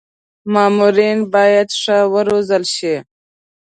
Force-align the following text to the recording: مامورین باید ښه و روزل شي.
مامورین 0.53 1.19
باید 1.33 1.69
ښه 1.81 1.97
و 2.11 2.13
روزل 2.27 2.63
شي. 2.75 2.95